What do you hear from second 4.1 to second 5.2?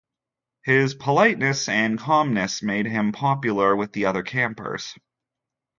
campers.